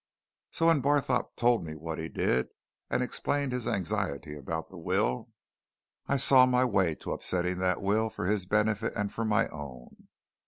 [0.49, 2.49] So when Barthorpe told me what he did,
[2.89, 5.29] and explained his anxiety about the will,
[6.07, 10.07] I saw my way to upsetting that will, for his benefit and for my own.